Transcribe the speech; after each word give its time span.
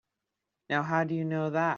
Now 0.69 0.83
how'd 0.83 1.11
you 1.11 1.25
know 1.25 1.49
that? 1.51 1.61